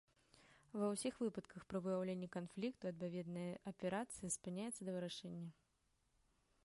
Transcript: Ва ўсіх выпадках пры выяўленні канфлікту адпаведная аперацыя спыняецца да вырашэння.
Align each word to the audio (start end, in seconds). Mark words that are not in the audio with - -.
Ва 0.83 0.87
ўсіх 0.93 1.19
выпадках 1.23 1.61
пры 1.73 1.81
выяўленні 1.87 2.29
канфлікту 2.37 2.83
адпаведная 2.93 3.47
аперацыя 3.73 4.35
спыняецца 4.37 4.81
да 4.89 4.97
вырашэння. 4.97 5.55